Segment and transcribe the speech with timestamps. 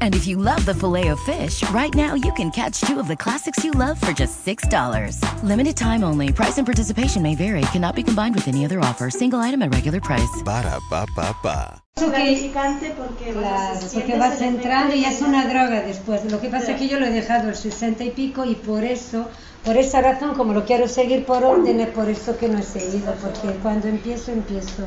[0.00, 3.08] And if you love the filet of fish, right now you can catch two of
[3.08, 5.20] the classics you love for just $6.
[5.42, 6.32] Limited time only.
[6.32, 7.60] Price and participation may vary.
[7.72, 9.10] Cannot be combined with any other offer.
[9.10, 10.42] Single item at regular price.
[10.44, 11.82] Ba da ba ba ba.
[11.96, 16.30] Eso que, gratificante porque, claro, porque vas entrando y efecto es una droga después.
[16.30, 18.84] Lo que pasa es que yo lo he dejado el 60 y pico y por
[18.84, 19.26] eso,
[19.64, 22.62] por esa razón, como lo quiero seguir por orden, es por eso que no he
[22.62, 24.84] seguido, porque cuando empiezo, empiezo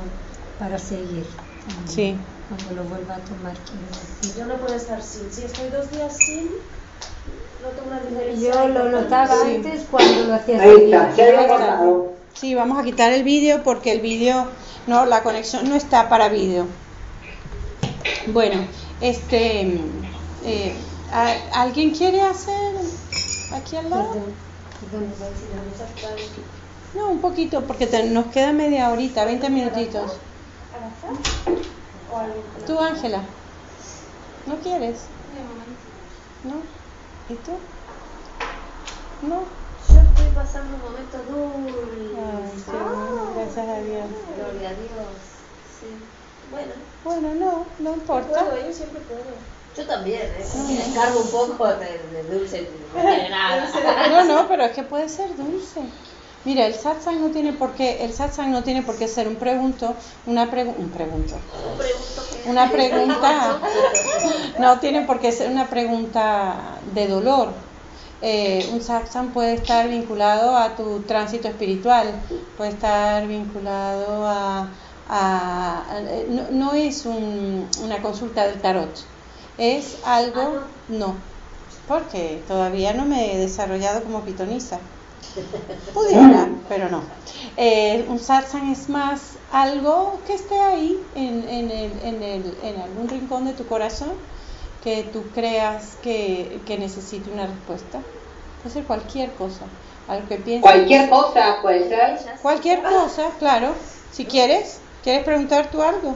[0.59, 1.25] para seguir.
[1.85, 2.15] Sí.
[2.49, 4.35] Cuando lo vuelva a tomar, quiero decir.
[4.35, 5.31] Yo no puedo estar sin.
[5.31, 6.45] Si estoy dos días sin,
[7.61, 8.51] noto una diferencia.
[8.53, 9.55] Yo lo notaba Sí.
[9.55, 12.13] antes cuando lo hacía Ahí está, se cortado.
[12.33, 14.47] Sí, vamos a quitar el vídeo porque el vídeo,
[14.87, 16.67] no, la conexión no está para vídeo.
[18.27, 18.65] Bueno,
[19.01, 19.61] este,
[20.43, 20.75] eh,
[21.11, 22.53] ¿a- ¿alguien quiere hacer
[23.53, 24.15] aquí al lado?
[26.95, 30.19] No, un poquito, porque te- nos queda media horita, 20 minutitos.
[32.65, 33.23] ¿Tú, Ángela?
[34.47, 35.05] ¿No quieres?
[36.43, 36.55] ¿No?
[37.27, 37.51] ¿Y tú?
[39.21, 39.43] ¿No?
[39.89, 42.17] Yo estoy pasando un momento dulce.
[42.17, 44.05] Ay, qué bueno, gracias a Dios.
[44.35, 45.17] Gloria a Dios.
[45.79, 45.87] Sí.
[46.49, 48.27] Bueno, Bueno, no, no importa.
[48.45, 49.23] puedo, yo siempre puedo.
[49.75, 50.45] Yo también, ¿eh?
[50.67, 52.67] Me encargo un poco de, de dulce,
[53.29, 53.69] nada.
[54.09, 55.79] No, no, pero es que puede ser dulce.
[56.49, 59.35] Mira, el satsang no tiene por qué, el satsang no tiene por qué ser un
[59.45, 61.35] pregunto, una pregu- un pregunto.
[62.45, 63.59] Una pregunta,
[64.59, 67.53] no tiene por qué ser una pregunta de dolor.
[68.21, 72.23] Eh, un satsang puede estar vinculado a tu tránsito espiritual,
[72.57, 74.73] puede estar vinculado a,
[75.05, 78.97] a- a- no, no es un- una consulta del tarot,
[79.57, 80.43] es algo,
[80.87, 81.21] no,
[81.85, 84.79] porque todavía no me he desarrollado como pitonisa.
[85.93, 87.01] Pudiera, pero no.
[87.57, 92.81] Eh, un satsang es más algo que esté ahí en, en, el, en, el, en
[92.81, 94.13] algún rincón de tu corazón
[94.83, 97.99] que tú creas que, que necesite una respuesta.
[98.61, 99.65] Puede ser cualquier cosa,
[100.07, 100.61] algo que pienses.
[100.61, 102.19] Cualquier cosa puede ser.
[102.41, 103.73] Cualquier cosa, claro.
[104.11, 106.15] Si quieres, ¿quieres preguntar tú algo?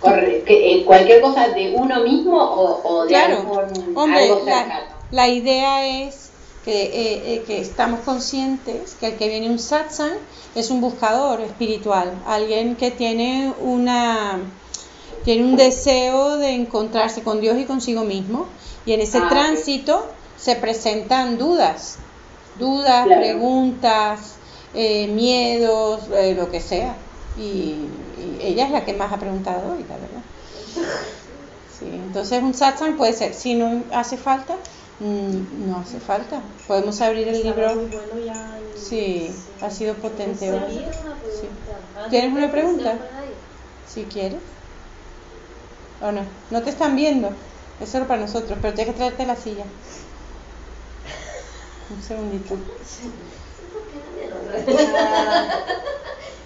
[0.00, 4.44] Corre- que, eh, cualquier cosa de uno mismo o, o de Claro, algún- hombre, algo
[4.44, 4.84] la, cercano.
[5.10, 6.25] la idea es
[6.66, 10.18] que, eh, eh, que estamos conscientes que el que viene un satsang
[10.54, 14.40] es un buscador espiritual, alguien que tiene una
[15.24, 18.46] tiene un deseo de encontrarse con Dios y consigo mismo
[18.84, 20.06] y en ese Ah, tránsito
[20.36, 21.98] se presentan dudas,
[22.58, 23.20] dudas, Claro.
[23.22, 24.34] preguntas,
[24.74, 26.94] eh, miedos, eh, lo que sea.
[27.38, 27.42] Y,
[28.18, 30.22] y ella es la que más ha preguntado hoy, la verdad.
[31.78, 34.56] Sí, entonces un satsang puede ser, si no hace falta,
[35.00, 36.40] no hace falta.
[36.66, 37.88] Podemos abrir el libro.
[38.76, 40.58] Sí, ha sido potente hoy.
[40.60, 40.92] pregunta.
[41.40, 41.48] Sí.
[41.96, 42.98] Ah, ¿Tienes una ¿se pregunta?
[43.92, 44.40] Si quieres.
[46.00, 46.22] ¿O no?
[46.50, 47.30] No te están viendo.
[47.80, 49.64] Es solo para nosotros, pero tienes que traerte la silla.
[51.90, 52.56] Un segundito.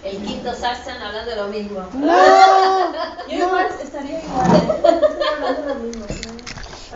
[0.03, 1.87] El quinto Saxon hablando de lo mismo.
[1.93, 2.91] ¡No!
[3.29, 4.51] Yo igual estaría igual.
[5.35, 6.05] Hablando de lo mismo.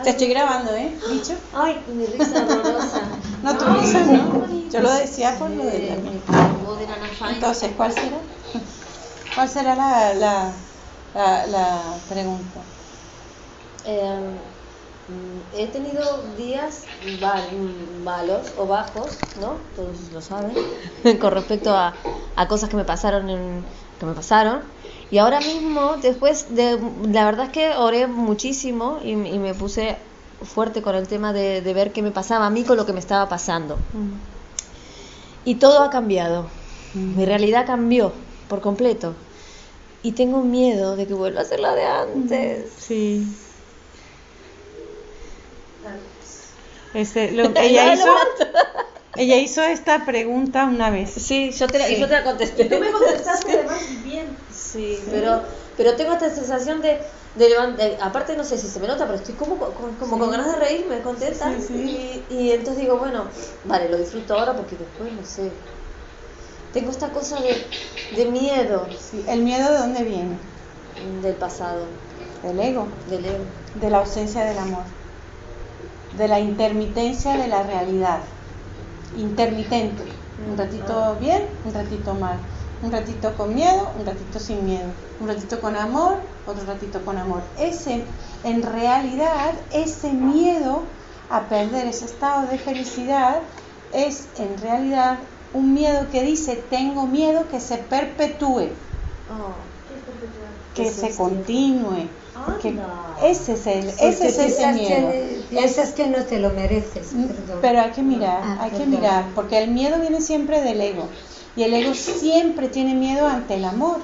[0.02, 1.00] Te estoy grabando, ¿eh?
[1.06, 1.34] Dicho.
[1.52, 3.02] Ay, mi risa horrorosa.
[3.42, 4.70] No, tu risa no.
[4.70, 8.20] Yo lo decía por lo de la Entonces, ¿cuál será?
[9.34, 10.54] ¿Cuál será la, la,
[11.12, 12.64] la, la pregunta?
[13.84, 14.56] Eh,
[15.52, 16.88] he tenido días
[18.04, 19.70] malos o bajos, ¿no?
[19.74, 20.56] Todos lo saben,
[21.20, 21.96] con respecto a,
[22.34, 23.66] a cosas que me pasaron en-
[23.98, 24.62] que me pasaron.
[25.10, 26.78] Y ahora mismo, después de,
[27.10, 29.96] la verdad es que oré muchísimo y, y me puse
[30.42, 32.92] fuerte con el tema de, de ver qué me pasaba a mí con lo que
[32.92, 33.78] me estaba pasando.
[35.44, 36.50] Y todo ha cambiado.
[36.94, 38.12] Mi realidad cambió
[38.48, 39.14] por completo.
[40.02, 42.72] Y tengo miedo de que vuelva a ser la de antes.
[42.78, 43.26] Sí.
[46.94, 48.06] Este, lo- ella, hizo,
[49.16, 51.10] ella hizo esta pregunta una vez.
[51.12, 51.98] Sí, yo te la, Sí.
[52.00, 52.64] yo te la contesté.
[52.66, 54.45] Tú me contestaste además bien.
[54.76, 55.42] Sí, pero,
[55.76, 57.00] pero tengo esta sensación de,
[57.34, 57.90] de levantar.
[58.00, 60.56] Aparte, no sé si se me nota, pero estoy como, con- como con ganas de
[60.58, 61.52] reírme, contenta.
[61.56, 61.74] Sí, sí.
[61.74, 63.30] Y, y entonces digo, bueno,
[63.64, 65.52] vale, lo disfruto ahora porque después no sé.
[66.72, 67.54] Tengo esta cosa de,
[68.16, 68.88] de miedo
[69.26, 70.38] ¿El miedo de dónde viene?
[71.22, 71.88] del pasado,
[72.42, 73.44] Del ego, del ego.
[73.74, 74.86] de la ausencia del amor,
[76.10, 78.24] de la intermitencia de la realidad.
[79.14, 80.04] Intermitente.
[80.38, 82.40] Un ratito bien, un ratito mal.
[82.82, 84.88] Un ratito con miedo, un ratito sin miedo.
[85.20, 87.40] Un ratito con amor, otro ratito con amor.
[87.58, 88.04] Ese,
[88.44, 90.82] en realidad, ese miedo
[91.30, 93.38] a perder ese estado de felicidad
[93.92, 95.18] es en realidad
[95.54, 98.68] un miedo que dice tengo miedo que se perpetúe,
[99.28, 99.54] Oh,
[100.74, 102.08] que se continúe.
[102.60, 103.16] que Anda.
[103.22, 105.10] ese es el, Porque ese es ese miedo.
[105.10, 107.58] que, piensas que no te lo mereces, perdón.
[107.62, 111.08] Pero hay que mirar, Ah, hay que mirar, porque el miedo viene siempre del ego.
[111.56, 114.00] Y el ego siempre tiene miedo ante el amor.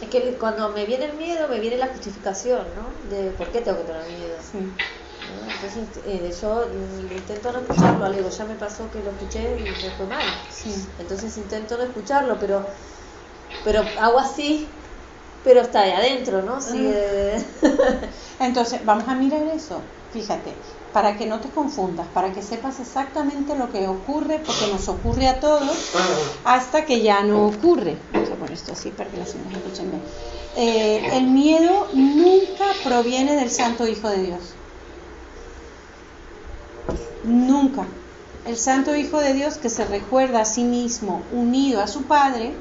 [0.00, 2.94] Es que cuando me viene el miedo, me viene la justificación, ¿no?
[3.08, 4.38] De por qué tengo que tener miedo.
[4.40, 4.72] Sí.
[5.46, 8.28] Entonces, eh, yo mm, intento no escucharlo al ego.
[8.30, 10.26] Ya me pasó que lo escuché y me fue mal.
[10.48, 10.74] Sí.
[10.98, 12.66] Entonces intento no escucharlo, pero
[13.62, 14.68] pero hago así,
[15.42, 16.60] pero está ahí adentro, ¿no?
[16.60, 17.44] Sigue...
[18.38, 19.82] Entonces, vamos a mirar eso.
[20.10, 20.54] Fíjate,
[20.92, 25.28] para que no te confundas, para que sepas exactamente lo que ocurre, porque nos ocurre
[25.28, 25.92] a todos,
[26.44, 27.96] hasta que ya no ocurre.
[28.12, 30.02] Vamos a poner esto así para que las escuchen bien.
[30.56, 34.40] Eh, el miedo nunca proviene del Santo Hijo de Dios.
[37.24, 37.86] Nunca.
[38.46, 42.54] El Santo Hijo de Dios que se recuerda a sí mismo unido a su Padre,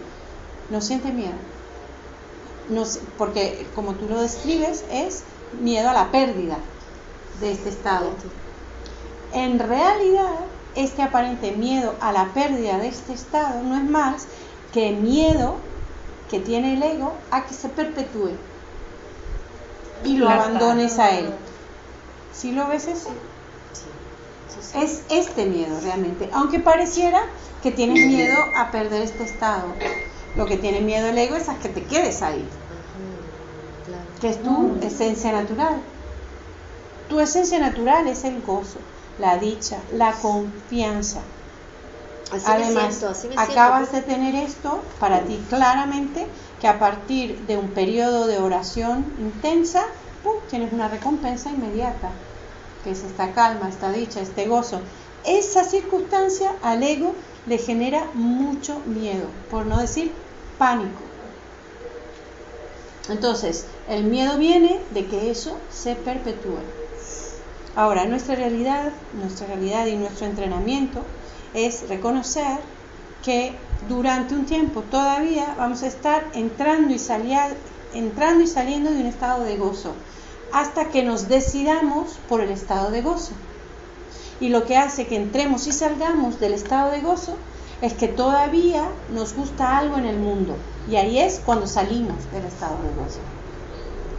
[0.70, 1.32] no siente miedo.
[2.70, 2.84] No
[3.18, 5.24] porque como tú lo describes, es
[5.62, 6.58] miedo a la pérdida
[7.40, 8.10] de este estado.
[9.34, 10.36] En realidad,
[10.76, 14.28] este aparente miedo a la pérdida de este estado no es más
[14.74, 15.56] que miedo
[16.30, 18.32] que tiene el ego a que se perpetúe
[20.04, 21.30] y lo abandones a él.
[22.34, 23.10] ¿Sí lo ves eso?
[24.76, 27.22] Es este miedo realmente, aunque pareciera
[27.64, 29.74] que tienes miedo a perder este estado.
[30.36, 32.48] Lo que tiene miedo el ego es a que te quedes ahí,
[34.22, 35.82] que es tu esencia natural.
[37.10, 38.80] Tu esencia natural es el gozo,
[39.20, 41.22] la dicha, la confianza.
[42.32, 44.08] Así me Además, siento, así me acabas siento.
[44.08, 46.28] de tener esto para ti claramente
[46.60, 49.86] que a partir de un periodo de oración intensa,
[50.24, 50.34] ¡pum!
[50.50, 52.12] tienes una recompensa inmediata,
[52.84, 54.82] que es esta calma, esta dicha, este gozo.
[55.24, 57.16] Esa circunstancia al ego
[57.46, 60.22] le genera mucho miedo, por no decir
[60.58, 61.14] pánico.
[63.10, 66.60] Entonces, el miedo viene de que eso se perpetúe.
[67.76, 71.04] Ahora, nuestra realidad, nuestra realidad y nuestro entrenamiento
[71.54, 72.58] es reconocer
[73.24, 73.54] que
[73.88, 77.00] durante un tiempo todavía vamos a estar entrando y,
[77.94, 79.94] entrando y saliendo de un estado de gozo
[80.52, 83.34] hasta que nos decidamos por el estado de gozo.
[84.40, 87.36] Y lo que hace que entremos y salgamos del estado de gozo
[87.82, 90.56] es que todavía nos gusta algo en el mundo.
[90.90, 93.20] Y ahí es cuando salimos del estado de gozo.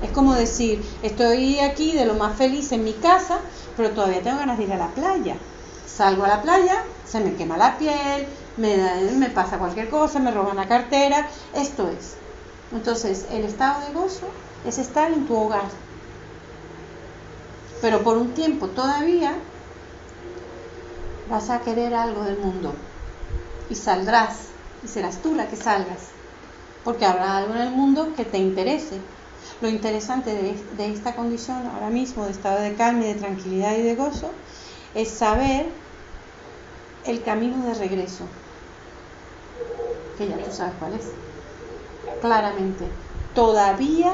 [0.01, 3.45] Es como decir, estoy aquí de lo más feliz en mi casa,
[3.77, 5.41] pero todavía tengo ganas de ir a la playa.
[5.85, 10.21] Salgo a la playa, se me quema la piel, me, da- me pasa cualquier cosa,
[10.21, 11.29] me roban la cartera.
[11.53, 12.21] Esto es.
[12.71, 14.35] Entonces, el estado de gozo
[14.65, 15.71] es estar en tu hogar.
[17.81, 19.33] Pero por un tiempo todavía
[21.33, 22.91] vas a querer algo del mundo.
[23.69, 24.57] Y saldrás.
[24.83, 26.15] Y serás tú la que salgas.
[26.83, 29.18] Porque habrá algo en el mundo que te interese.
[29.61, 33.97] Lo interesante de, esta condición ahora mismo, de estado de calma de tranquilidad y de
[33.97, 34.31] gozo,
[34.95, 35.67] es saber
[37.05, 38.25] el camino de regreso.
[40.17, 41.07] Que ya tú sabes cuál es.
[42.21, 42.85] Claramente.
[43.35, 44.13] Todavía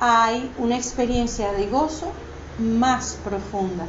[0.00, 2.12] hay una experiencia de gozo
[2.58, 3.86] más profunda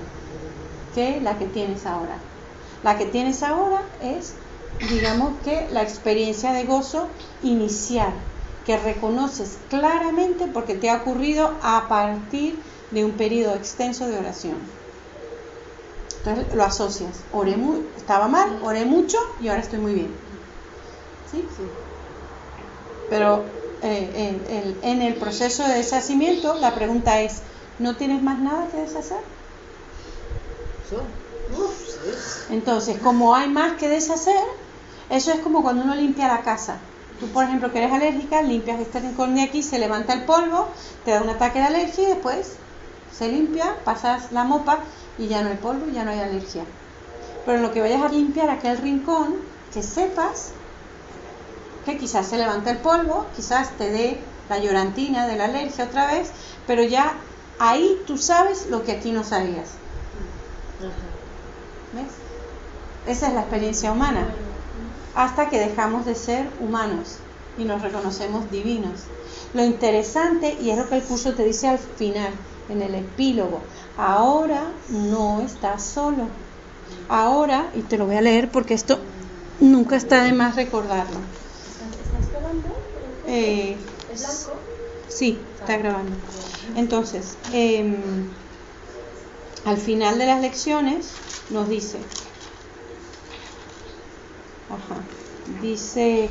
[0.96, 2.18] que la que tienes ahora.
[2.84, 4.34] La que tienes ahora es,
[4.90, 7.08] digamos que, la experiencia de gozo
[7.44, 8.12] inicial,
[8.64, 14.72] que reconoces claramente porque te ha ocurrido a partir de un periodo extenso de oración.
[16.24, 17.26] Entonces lo asocias.
[17.32, 20.22] Oré mu- estaba mal, oré mucho y ahora estoy muy bien.
[21.26, 21.50] ¿Sí?
[23.08, 23.52] Pero
[23.82, 27.44] eh, en, en- en el proceso de deshacimiento, la pregunta es,
[27.78, 29.24] ¿no tienes más nada que deshacer?
[30.90, 30.98] Sí.
[32.50, 34.36] Entonces, como hay más que deshacer,
[35.10, 36.91] eso es como cuando uno limpia la casa.
[37.22, 40.74] Tú, por ejemplo, que eres alérgica, limpias este rincón de aquí, se levanta el polvo,
[41.06, 42.58] te da un ataque de alergia y después
[43.14, 44.80] se limpia, pasas la mopa
[45.20, 46.66] y ya no hay polvo, ya no hay alergia.
[47.46, 49.36] Pero en lo que vayas a limpiar aquel rincón,
[49.72, 50.54] que sepas
[51.86, 56.08] que quizás se levanta el polvo, quizás te dé la llorantina de la alergia otra
[56.08, 56.32] vez,
[56.66, 57.14] pero ya
[57.60, 59.70] ahí tú sabes lo que aquí no sabías.
[61.94, 62.14] ¿Ves?
[63.06, 64.51] Esa es la experiencia humana.
[65.16, 67.18] Hasta que dejamos de ser humanos
[67.58, 69.04] y nos reconocemos divinos.
[69.54, 72.34] Lo interesante, y es lo que el curso te dice al final,
[72.70, 73.62] en el epílogo,
[73.98, 76.28] ahora no estás solo.
[77.10, 79.00] Ahora, y te lo voy a leer porque esto
[79.60, 81.20] nunca está de más recordarlo.
[83.28, 83.78] Eh,
[84.12, 84.62] ¿Es blanco?
[85.08, 86.16] Sí, está grabando.
[86.76, 87.96] Entonces, em,
[89.66, 91.12] al final de las lecciones
[91.50, 92.00] nos dice,
[94.74, 95.02] ajá,
[95.62, 96.30] dice,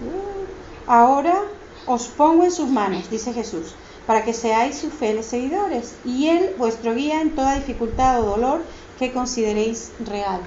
[0.00, 1.42] "Uh, ahora
[1.86, 3.74] os pongo en sus manos, dice Jesús,
[4.06, 8.62] para que seáis sus fieles seguidores, y Él vuestro guía en toda dificultad o dolor
[8.98, 10.40] que consideréis real.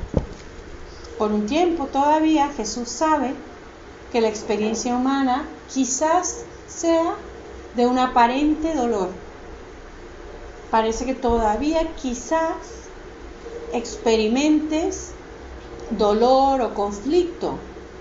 [1.17, 3.33] Por un tiempo todavía Jesús sabe
[4.11, 7.15] que la experiencia humana quizás sea
[7.75, 9.09] de un aparente dolor.
[10.71, 12.55] Parece que todavía quizás
[13.73, 15.11] experimentes
[15.91, 17.58] dolor o conflicto,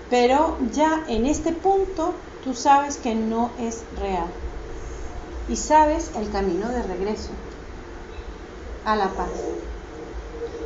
[0.09, 4.27] pero ya en este punto tú sabes que no es real
[5.47, 7.29] y sabes el camino de regreso
[8.85, 9.29] a la paz.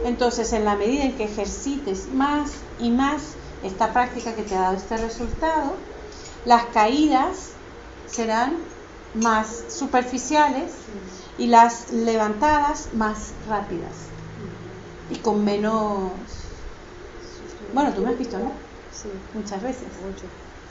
[0.06, 3.22] Entonces, en la medida en que ejercites más y más
[3.64, 5.74] esta práctica que te ha dado este resultado,
[6.46, 7.52] las caídas
[8.08, 8.58] serán
[9.14, 10.74] más superficiales
[11.38, 13.94] y las levantadas más rápidas
[15.10, 16.12] y con menos...
[17.74, 18.54] Bueno, tú me has visto, ¿no?
[18.92, 19.98] Sí, Muchas veces.
[20.00, 20.28] mucho.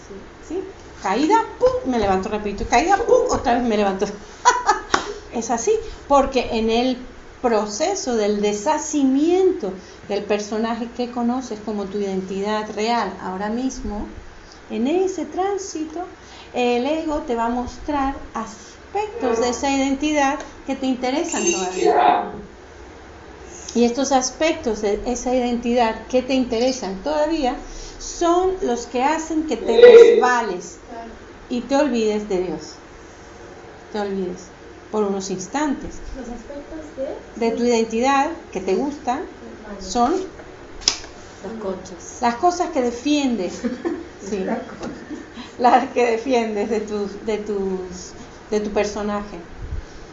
[0.07, 0.15] Sí.
[0.41, 0.63] ¿Sí?
[1.03, 2.65] Caída, pum, me levanto rapidito.
[2.69, 4.07] Caída, pum, otra vez me levanto.
[5.33, 5.73] es así,
[6.07, 7.09] porque en el
[7.41, 9.75] proceso del deshacimiento
[10.07, 14.09] del personaje que conoces como tu identidad real ahora mismo,
[14.71, 16.09] en ese tránsito,
[16.55, 22.33] el ego te va a mostrar aspectos de esa identidad que te interesan todavía.
[23.75, 27.57] Y estos aspectos de esa identidad que te interesan todavía
[27.99, 30.79] son los que hacen que te resbales
[31.49, 32.75] y te olvides de Dios.
[33.93, 34.41] Te olvides
[34.91, 36.97] por unos instantes Los aspectos
[37.39, 37.49] de...
[37.51, 39.23] de tu identidad que te gustan
[39.81, 40.13] son
[41.43, 42.19] Las conchas.
[42.21, 43.53] las cosas que defiendes.
[44.23, 44.47] Sí.
[45.59, 48.13] Las que defiendes de tus, de tus,
[48.53, 49.37] de tu personaje.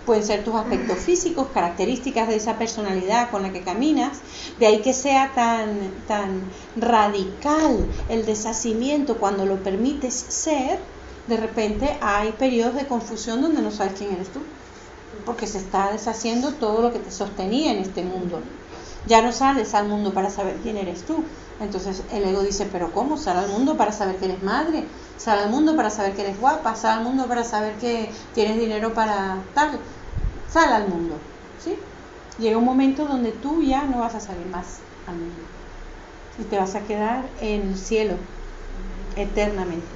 [0.10, 4.22] Pueden ser tus aspectos físicos, características de esa personalidad con la que caminas.
[4.58, 5.68] De ahí que sea tan,
[6.08, 6.42] tan
[6.76, 10.80] radical el deshacimiento cuando lo permites ser.
[11.28, 14.40] De repente hay periodos de confusión donde no sabes quién eres tú.
[15.28, 18.42] Porque se está deshaciendo todo lo que te sostenía en este mundo.
[19.06, 21.24] Ya no sales al mundo para saber quién eres tú.
[21.60, 23.16] Entonces el ego dice, pero ¿cómo?
[23.16, 24.86] Sal al mundo para saber que eres madre,
[25.18, 28.58] sal al mundo para saber que eres guapa, sal al mundo para saber que tienes
[28.58, 29.80] dinero para tal,
[30.52, 31.20] sal al mundo,
[31.58, 31.78] ¿sí?
[32.38, 35.42] Llega un momento donde tú ya no vas a salir más al mundo
[36.38, 38.18] y te vas a quedar en el cielo
[39.16, 39.88] eternamente.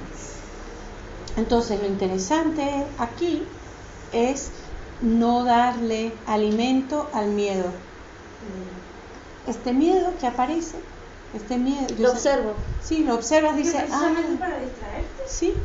[1.36, 2.62] Entonces lo interesante
[2.98, 3.48] aquí
[4.12, 4.52] es
[5.00, 7.72] no darle alimento al miedo.
[9.46, 10.78] Este miedo que aparece,
[11.32, 11.86] este miedo.
[11.88, 12.54] yo Lo sé- observo.
[12.80, 13.82] Sí, lo observas, dice, ah,
[14.14, 15.22] Precisamente para distraerte.
[15.28, 15.56] sí.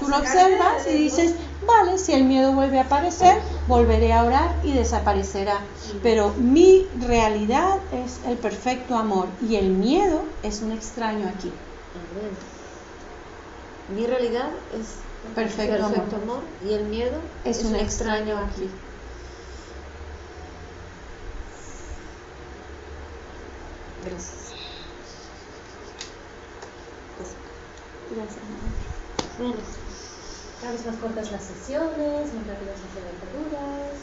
[0.00, 3.38] Tú lo observas y dices, vale, si el miedo vuelve a aparecer,
[3.72, 5.58] volveré a orar y desaparecerá.
[6.02, 11.50] Pero mi realidad es el perfecto amor y el miedo es un extraño aquí.
[12.10, 12.36] Amén.
[13.96, 14.86] Mi realidad es
[15.34, 16.22] Perfecto, perfecto amor.
[16.22, 18.68] amor y el miedo Es un extraño aquí.
[24.04, 24.52] Gracias.
[28.14, 28.44] Gracias.
[29.38, 29.54] Bueno,
[30.62, 33.98] Cada vez más cortas las sesiones, más rápidas las levantaduras.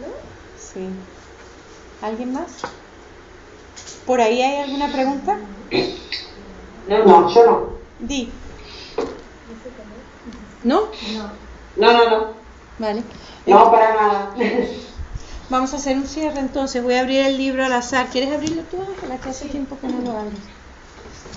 [0.00, 0.06] ¿No?
[0.58, 0.88] Sí.
[2.00, 2.62] ¿Alguien más?
[4.06, 5.38] ¿Por ahí hay alguna pregunta?
[6.88, 7.68] No, no, yo no.
[7.98, 8.32] Di.
[10.64, 10.88] ¿No?
[11.76, 12.26] No, no, no.
[12.78, 13.02] Vale.
[13.44, 14.34] No, para nada.
[15.50, 16.82] Vamos a hacer un cierre entonces.
[16.82, 18.08] Voy a abrir el libro al azar.
[18.08, 18.78] ¿Quieres abrirlo tú?
[19.22, 20.38] Que hace tiempo que no lo abres.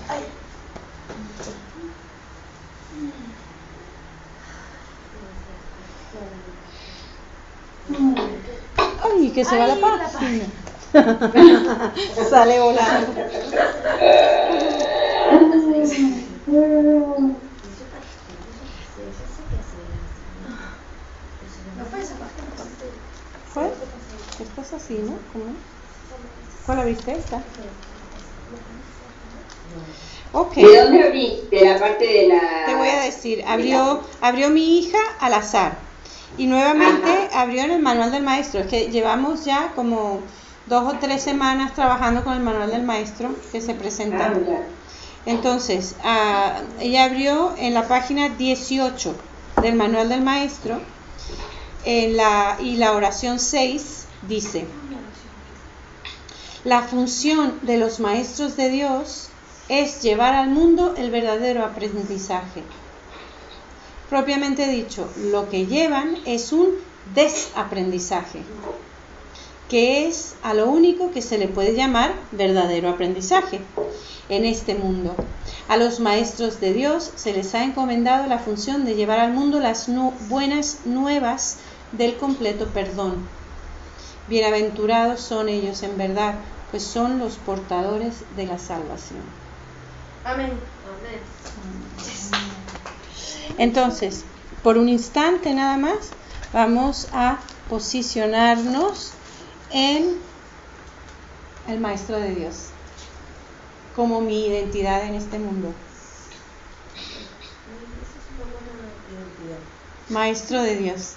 [0.07, 0.21] Ay,
[9.39, 10.45] que se va la página.
[12.29, 13.13] Sale volando.
[23.53, 23.63] ¿Fue?
[24.39, 25.17] Esta es así, ¿no?
[25.33, 25.55] ¿Cómo?
[26.65, 27.41] ¿Cuál abriste esta?
[30.33, 30.55] Ok.
[30.55, 31.49] ¿De dónde abrís?
[31.49, 32.65] De la parte de la...
[32.65, 35.88] Te voy a decir, abrió, abrió mi hija al azar
[36.37, 38.61] y nuevamente abrió en el manual del maestro.
[38.61, 40.21] Es que llevamos ya como
[40.67, 44.27] dos o tres semanas trabajando con el manual del maestro que se presenta.
[44.27, 44.61] Ah.
[45.25, 49.15] Entonces, ah, ella abrió en la página 18
[49.61, 50.79] del manual del maestro
[51.85, 54.65] en la, y la oración 6 dice,
[56.63, 59.29] la función de los maestros de Dios
[59.69, 62.63] es llevar al mundo el verdadero aprendizaje.
[64.09, 66.69] Propiamente dicho, lo que llevan es un
[67.13, 68.41] desaprendizaje,
[69.69, 73.61] que es a lo único que se le puede llamar verdadero aprendizaje
[74.29, 75.15] en este mundo.
[75.67, 79.59] A los maestros de Dios se les ha encomendado la función de llevar al mundo
[79.59, 79.87] las
[80.27, 81.57] buenas nuevas
[81.91, 83.27] del completo perdón.
[84.27, 86.35] Bienaventurados son ellos en verdad,
[86.71, 89.21] pues son los portadores de la salvación.
[90.23, 90.51] Amén.
[93.57, 94.25] Entonces,
[94.63, 96.11] por un instante nada más,
[96.53, 97.39] vamos a
[97.69, 99.11] posicionarnos
[99.71, 100.17] en
[101.67, 102.69] el Maestro de Dios
[103.95, 105.73] como mi identidad en este mundo.
[110.09, 111.15] Maestro de Dios.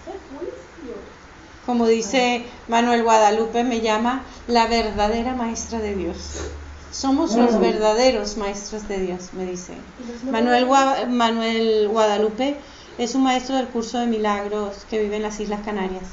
[1.64, 6.40] Como dice Manuel Guadalupe, me llama la verdadera maestra de Dios.
[6.92, 9.72] Somos los verdaderos maestros de Dios, me dice.
[10.30, 10.66] Manuel,
[11.08, 12.58] Manuel Guadalupe
[12.98, 16.04] es un maestro del curso de milagros que vive en las Islas Canarias.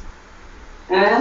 [0.90, 1.20] Ah,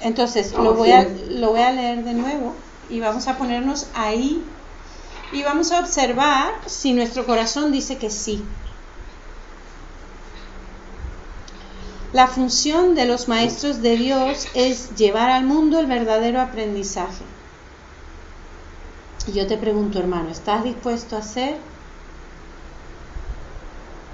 [0.00, 2.54] Entonces, lo voy, a, lo voy a leer de nuevo
[2.88, 4.42] y vamos a ponernos ahí
[5.32, 8.42] y vamos a observar si nuestro corazón dice que sí.
[12.12, 17.24] La función de los maestros de Dios es llevar al mundo el verdadero aprendizaje.
[19.28, 21.60] Y yo te pregunto, hermano, ¿estás dispuesto a ser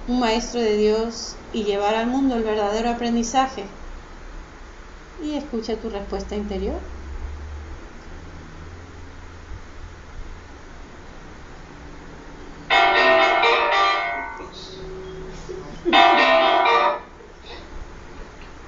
[0.09, 3.63] un maestro de Dios y llevar al mundo el verdadero aprendizaje?
[5.23, 6.81] Y escucha tu respuesta interior.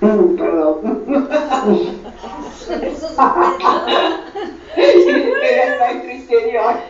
[0.00, 1.16] Perdón.
[6.56, 6.86] el.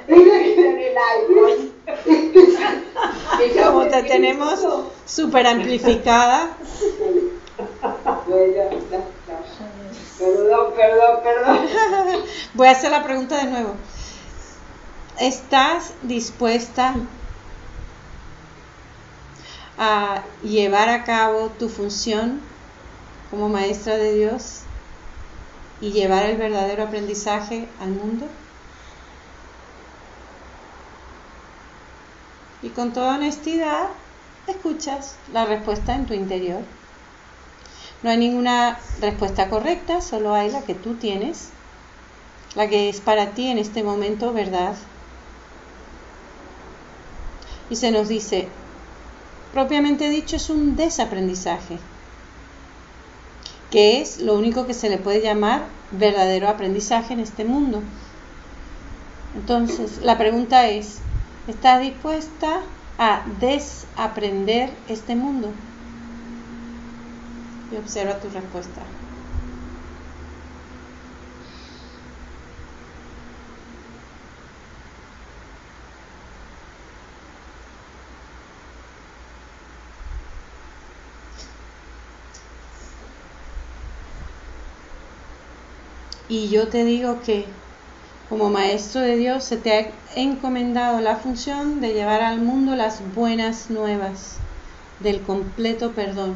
[3.62, 4.66] Como te tenemos
[5.06, 6.56] súper amplificada.
[10.18, 11.58] Perdón, perdón, perdón.
[12.54, 13.74] Voy a hacer la pregunta de nuevo.
[15.18, 16.94] ¿Estás dispuesta
[19.78, 22.40] a llevar a cabo tu función
[23.30, 24.60] como maestra de Dios
[25.80, 28.26] y llevar el verdadero aprendizaje al mundo?
[32.66, 33.90] Y con toda honestidad
[34.48, 36.62] escuchas la respuesta en tu interior.
[38.02, 41.50] No hay ninguna respuesta correcta, solo hay la que tú tienes,
[42.56, 44.74] la que es para ti en este momento verdad.
[47.70, 48.48] Y se nos dice,
[49.52, 51.78] propiamente dicho, es un desaprendizaje
[53.70, 57.80] que es lo único que se le puede llamar verdadero aprendizaje en este mundo.
[59.36, 60.98] Entonces, la pregunta es,
[61.46, 62.50] ¿estás dispuesta
[62.98, 65.54] a desaprender este mundo?
[67.70, 68.82] Y observa tu respuesta.
[86.28, 87.65] Y yo te digo que
[88.28, 93.00] como maestro de Dios se te ha encomendado la función de llevar al mundo las
[93.14, 94.36] buenas nuevas
[95.00, 96.34] del completo perdón,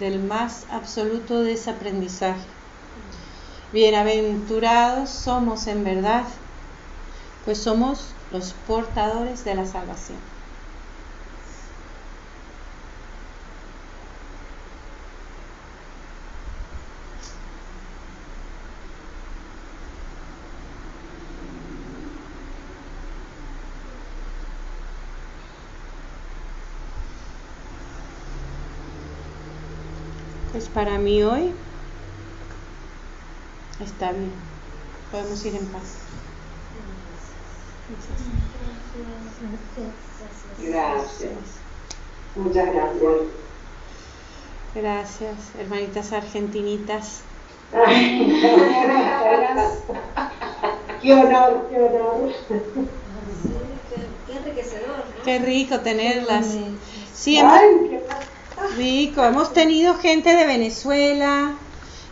[0.00, 2.40] del más absoluto desaprendizaje.
[3.72, 6.24] Bienaventurados somos en verdad,
[7.44, 10.18] pues somos los portadores de la salvación.
[30.52, 31.52] Pues para mí hoy
[33.84, 34.32] está bien.
[35.10, 35.96] Podemos ir en paz.
[40.58, 41.32] Gracias.
[42.36, 43.12] Muchas gracias.
[44.74, 47.20] Gracias, hermanitas argentinitas.
[51.02, 52.32] qué honor, qué honor.
[54.26, 55.04] Qué enriquecedor.
[55.24, 56.56] Qué rico tenerlas.
[57.12, 57.60] Sí, hemos,
[58.76, 59.24] rico.
[59.24, 61.54] Hemos tenido gente de Venezuela.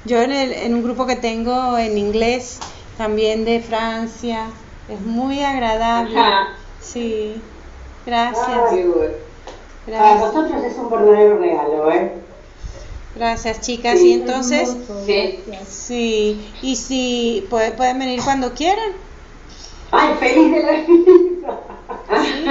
[0.05, 2.59] Yo en, el, en un grupo que tengo en inglés,
[2.96, 4.46] también de Francia.
[4.88, 6.18] Es muy agradable.
[6.81, 7.40] Sí.
[8.07, 8.46] Gracias.
[9.87, 12.12] Para nosotros es un verdadero regalo, ¿eh?
[13.16, 14.01] Gracias, chicas.
[14.01, 15.40] Y entonces, sí.
[15.68, 16.53] sí.
[16.62, 18.92] Y si pueden venir cuando quieran.
[19.90, 21.61] Ay, feliz de la vida.
[22.09, 22.44] Pueden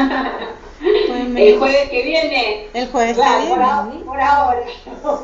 [0.82, 2.68] El jueves que viene.
[2.74, 3.63] El jueves que Claro, por, viene.
[3.72, 4.60] ahora, por ahora.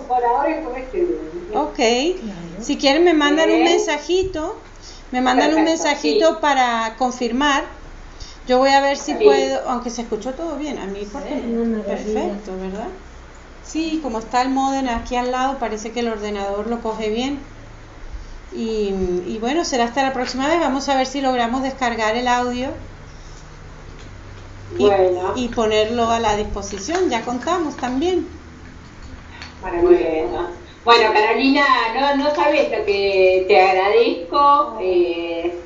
[0.07, 1.57] Por ahora el jueves que viene.
[1.57, 2.61] Ok.
[2.61, 4.57] Si quieren me mandan un mensajito.
[5.11, 6.37] Me mandan un mensajito sí.
[6.41, 7.63] para confirmar.
[8.47, 9.23] Yo voy a ver si Sí.
[9.23, 11.29] puedo, aunque se escuchó todo bien, a mí porque
[11.85, 12.87] perfecto, ¿verdad?
[13.63, 17.39] Sí, como está el modem aquí al lado, parece que el ordenador lo coge bien.
[18.53, 18.93] Y,
[19.27, 20.59] y bueno, será hasta la próxima vez.
[20.59, 22.69] Vamos a ver si logramos descargar el audio
[24.77, 25.33] y, Bueno.
[25.35, 27.09] y ponerlo a la disposición.
[27.09, 28.27] Ya contamos también.
[29.61, 30.47] Bueno,
[30.83, 34.77] bueno Carolina, no, no sabes lo que te agradezco.
[34.81, 35.59] eh,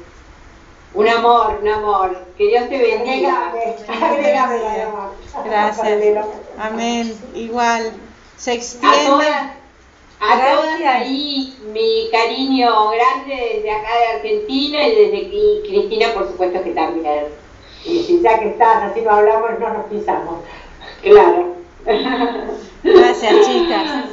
[0.94, 2.26] un amor, un amor.
[2.38, 3.54] Que Dios te bendiga.
[5.46, 6.26] Gracias.
[6.58, 7.14] Amén.
[7.36, 7.94] Igual.
[8.38, 8.98] Se A extiende.
[9.06, 9.52] todas,
[10.22, 16.28] a todas ahí mi cariño grande desde acá de Argentina y desde aquí Cristina, por
[16.28, 17.26] supuesto que también.
[17.86, 20.36] Y si ya que estás, así no hablamos, no nos pisamos.
[21.02, 21.56] Claro.
[22.84, 24.06] Gracias, chicas.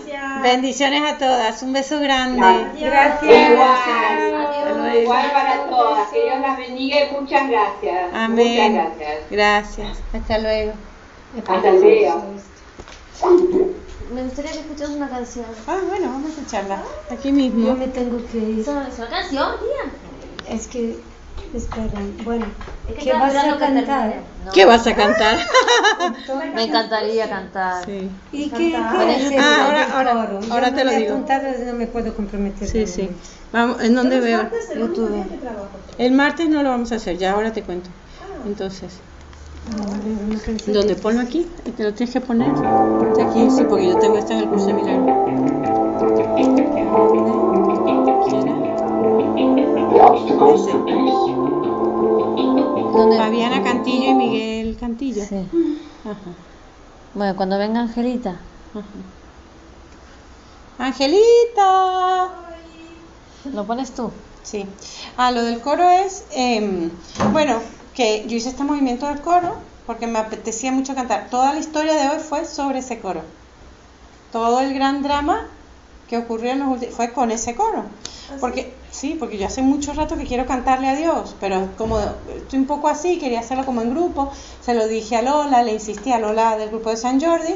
[0.43, 1.63] Bendiciones a todas.
[1.63, 2.41] Un beso grande.
[2.79, 3.51] Gracias.
[3.51, 6.09] Igual, igual para todas.
[6.11, 8.15] Que Dios las bendiga y muchas gracias.
[8.15, 8.73] Amén.
[8.73, 9.31] Muchas gracias.
[9.31, 9.99] Gracias.
[10.13, 10.73] Hasta luego.
[11.49, 12.23] Hasta luego.
[14.15, 15.47] Me gustaría que escucharas una canción.
[15.67, 16.83] Ah, bueno, vamos a escucharla.
[17.11, 17.75] Aquí Yo mismo.
[17.75, 18.61] me tengo que ir.
[18.61, 20.55] ¿Es una canción, tía?
[20.55, 20.97] Es que,
[21.55, 22.47] esperen, bueno,
[23.03, 24.15] ¿qué vas a cantar?
[24.45, 24.53] No.
[24.53, 25.39] ¿Qué vas a cantar?
[26.55, 27.85] Me encantaría cantar.
[27.85, 28.09] Sí.
[28.33, 31.13] ¿Y qué, qué ah, ahora- ahora- ahora te lo digo.
[31.15, 32.69] apuntado, no me puedo comprometer.
[32.69, 33.11] Sí, sí.
[33.53, 34.49] Vamos, ¿en dónde veo?
[34.77, 35.25] YouTube.
[35.99, 37.89] El martes no lo vamos a hacer, ya ahora te cuento.
[38.45, 38.93] Entonces,
[40.29, 40.75] Una canción.
[40.75, 40.95] ¿dónde?
[40.95, 42.51] Ponlo aquí, y te lo tienes que poner.
[42.51, 45.27] Aquí, sí, porque yo tengo esta en el curso de milagro.
[52.97, 53.17] ¿Dónde?
[53.19, 55.25] Fabiana Cantillo y Miguel Cantillo.
[55.25, 55.37] Sí.
[56.05, 56.15] Ajá,
[57.15, 58.31] Bueno, cuando venga Angelita.
[58.75, 58.85] ajá.
[60.79, 62.29] Angelita.
[63.53, 64.11] ¿Lo pones tú?
[64.43, 64.67] Sí.
[65.17, 66.91] Ah, lo del coro es, em,
[67.33, 67.61] bueno,
[67.95, 69.55] que yo hice este movimiento del coro
[69.87, 71.29] porque me apetecía mucho cantar.
[71.31, 73.23] Toda la historia de hoy fue sobre ese coro.
[74.33, 75.47] Todo el gran drama
[76.09, 77.85] que ocurrió en los últimos fue con ese coro.
[78.41, 81.99] Porque sí, porque yo hace mucho rato que quiero cantarle a Dios, pero como
[82.35, 85.73] estoy un poco así, quería hacerlo como en grupo, se lo dije a Lola, le
[85.75, 87.55] insistí a Lola del grupo de San Jordi,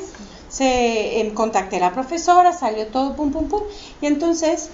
[0.48, 3.62] se em, contacté a la profesora, salió todo pum pum pum
[4.00, 4.70] y entonces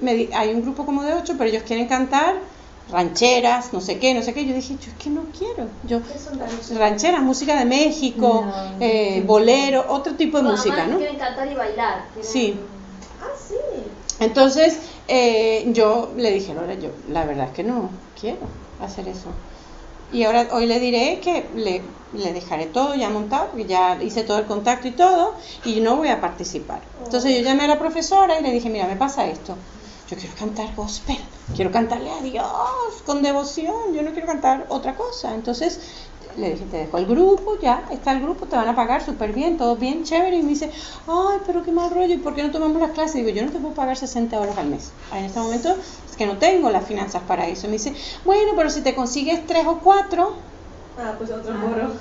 [0.00, 2.34] me di- hay un grupo como de ocho, pero ellos quieren cantar
[2.90, 4.46] rancheras, no sé qué, no sé qué.
[4.46, 5.68] Yo dije, yo es que no quiero.
[5.84, 6.00] Yo
[6.78, 8.46] rancheras, música de México,
[8.80, 10.96] eh, bolero, otro tipo de música, ¿no?
[10.98, 12.08] Quieren cantar y bailar.
[12.14, 12.60] quieren- sí.
[14.20, 18.38] Entonces eh, yo le dije, Laura, yo la verdad es que no quiero
[18.80, 19.28] hacer eso.
[20.10, 24.22] Y ahora hoy le diré que le, le dejaré todo ya montado, porque ya hice
[24.24, 26.80] todo el contacto y todo, y no voy a participar.
[27.04, 29.56] Entonces yo llamé a la profesora y le dije, mira, me pasa esto.
[30.08, 31.18] Yo quiero cantar gospel,
[31.54, 32.46] quiero cantarle a Dios
[33.04, 35.34] con devoción, yo no quiero cantar otra cosa.
[35.34, 35.80] Entonces
[36.38, 39.32] le dije, te dejo el grupo, ya está el grupo, te van a pagar súper
[39.32, 40.36] bien, todo bien, chévere.
[40.38, 40.70] Y me dice,
[41.06, 43.16] ay, pero qué mal rollo, ¿y por qué no tomamos las clases?
[43.16, 44.90] Y digo, yo no te puedo pagar 60 euros al mes.
[45.14, 45.74] En este momento
[46.08, 47.66] es que no tengo las finanzas para eso.
[47.66, 50.34] Y me dice, bueno, pero si te consigues tres o cuatro,
[51.00, 51.92] Ah, pues otro coro.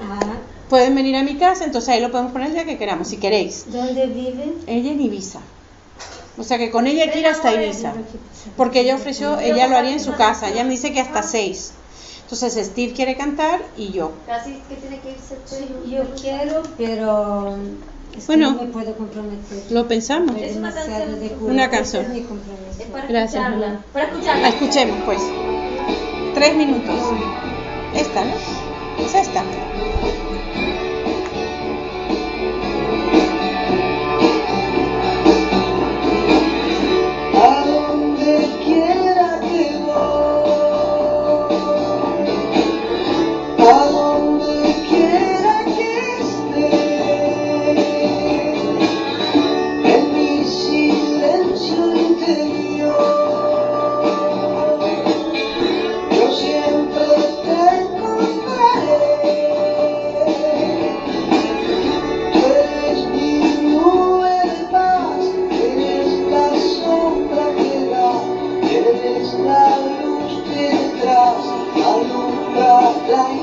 [0.00, 0.20] Ah,
[0.68, 3.16] pueden venir a mi casa, entonces ahí lo podemos poner el día que queramos, si
[3.16, 3.64] queréis.
[3.72, 4.54] ¿Dónde viven?
[4.66, 5.40] Ella en Ibiza.
[6.38, 7.92] O sea que con ella hay que ir hasta Ibiza.
[8.56, 10.48] Porque ella ofreció, ella lo haría en su casa.
[10.50, 11.72] Ella me dice que hasta seis.
[12.32, 14.12] Entonces Steve quiere cantar y yo.
[14.26, 15.86] Casi que tiene que irse tú.
[15.86, 17.56] Yo quiero, pero
[18.16, 18.52] es que Bueno.
[18.52, 19.64] no me puedo comprometer.
[19.70, 20.34] Lo pensamos.
[20.40, 21.20] Es una canción.
[21.20, 21.52] de cura.
[21.52, 22.04] Una Ese canción.
[22.06, 22.80] es mi compromiso.
[22.80, 23.84] Es para Gracias, escucharla.
[23.92, 24.42] Para escucharla.
[24.42, 25.20] La escuchemos pues.
[26.34, 26.94] Tres minutos.
[27.94, 28.32] Esta, ¿no?
[29.04, 29.44] Es esta.
[71.84, 73.41] alumbrará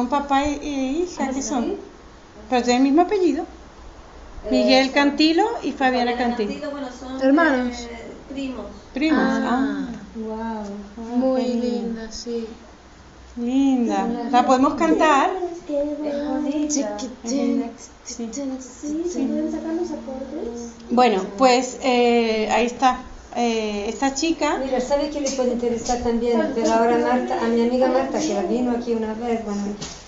[0.00, 1.76] son papá y, y hija, ¿qué son?
[2.48, 3.44] Pero tienen el mismo apellido.
[4.50, 6.70] Miguel Cantilo y Fabiana Cantilo.
[6.70, 7.76] bueno, son Hermanos.
[7.90, 8.66] eh, primos.
[8.94, 9.20] Primos.
[9.22, 9.86] Ah.
[9.86, 9.86] Ah,
[10.16, 11.06] Wow.
[11.18, 11.66] Muy qué lindo.
[11.68, 12.46] linda, sí.
[13.36, 14.06] linda.
[14.30, 15.30] ¿La podemos cantar?
[20.90, 22.98] Bueno, pues eh, ahí está.
[23.36, 26.50] Eh, esta chica, Mira, ¿sabe qué le puede interesar también?
[26.52, 29.62] Pero ahora Marta, a mi amiga Marta, que vino aquí una vez, bueno,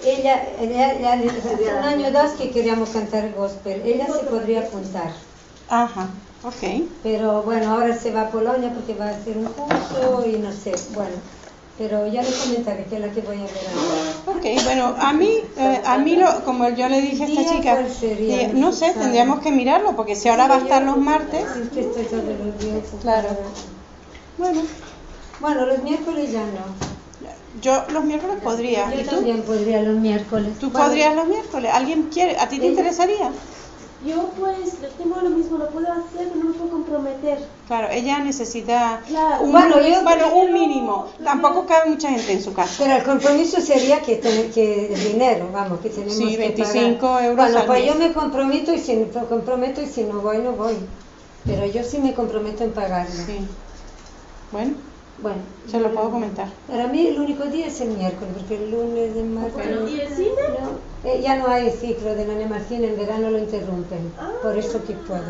[0.04, 4.62] ella, ella, ella hace un año o dos que queríamos cantar gospel, ella se podría
[4.62, 5.12] apuntar.
[5.68, 6.10] ajá,
[6.42, 6.90] ok.
[7.04, 10.50] Pero bueno, ahora se va a Polonia porque va a hacer un curso y no
[10.50, 11.41] sé, bueno.
[11.78, 14.38] Pero ya le comentaré que es la que voy a ver ahora.
[14.38, 17.80] Ok, bueno, a mí, eh, a mí lo, como yo le dije a esta chica,
[18.02, 21.68] eh, no sé, tendríamos que mirarlo, porque si ahora va a estar los martes, Es
[21.70, 23.28] que estoy todos los días Claro.
[24.36, 24.60] bueno,
[25.40, 27.30] Bueno, los miércoles ya no.
[27.60, 28.90] yo los miércoles podría.
[28.92, 29.10] Yo ¿Y tú?
[29.16, 30.58] también podría los miércoles.
[30.60, 31.70] ¿Tú Bueno, podrías los miércoles?
[31.72, 32.38] ¿Alguien quiere?
[32.38, 33.30] ¿A ti te interesaría?
[34.06, 37.38] Yo pues lo tengo lo mismo, lo puedo hacer, pero no me puedo comprometer.
[37.68, 39.44] Claro, ella necesita Claro.
[39.44, 41.06] un, Bueno, yo- bueno, un mínimo.
[41.22, 42.74] Tampoco cabe mucha gente en su casa.
[42.82, 47.00] Pero el compromiso sería que tener que el dinero, vamos, que tenemos Sí, que 25
[47.00, 47.24] pagar.
[47.24, 47.92] euros Bueno, al pues mes.
[47.92, 50.74] yo me comprometo y si me comprometo y si no voy no voy.
[51.46, 53.14] Pero yo sí me comprometo en pagarlo.
[53.26, 53.46] Sí.
[54.50, 54.74] Bueno,
[55.22, 55.38] Bueno,
[55.70, 56.48] se lo puedo comentar.
[56.66, 59.54] para mí el único día es el miércoles, porque el lunes, el martes.
[59.54, 60.30] Bueno, ¿y el cine?
[60.60, 64.12] No, eh, ya no hay ciclo de la Nemarcina, en verano lo interrumpen.
[64.42, 65.22] Por eso que puedo.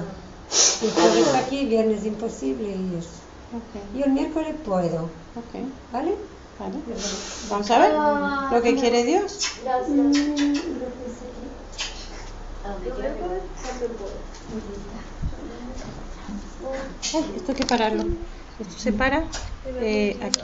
[0.82, 3.10] Y jueves aquí, viernes imposible y eso.
[3.54, 5.54] Ok, Y el miércoles puedo, ok,
[5.92, 6.14] ¿vale?
[6.58, 6.76] vale.
[7.50, 7.92] Vamos a ver
[8.50, 9.38] lo que quiere Dios.
[9.62, 9.90] Gracias.
[9.90, 10.54] Mm,
[12.84, 13.40] Yo puedo.
[17.14, 18.04] Ay, esto hay que pararlo.
[18.62, 19.24] Esto se para
[19.80, 20.40] eh, aquí.